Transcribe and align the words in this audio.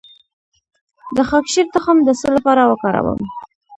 د 1.15 1.17
خاکشیر 1.29 1.65
تخم 1.73 1.97
د 2.03 2.09
څه 2.19 2.27
لپاره 2.35 2.61
وکاروم؟ 2.71 3.19